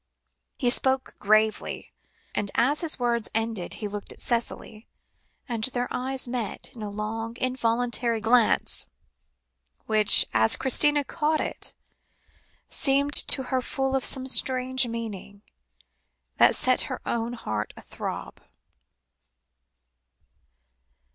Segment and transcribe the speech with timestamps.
[0.57, 1.93] '"He spoke gravely,
[2.33, 4.87] and as his words ended, he looked at Cicely,
[5.47, 8.87] and their eyes met in a long involuntary glance,
[9.85, 11.75] which, as Christina caught it,
[12.67, 15.43] seemed to her full of some strange meaning,
[16.37, 18.39] that set her own heart athrob.